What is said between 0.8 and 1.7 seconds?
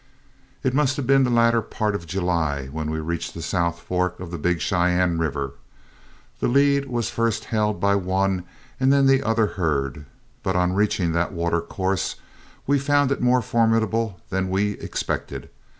have been the latter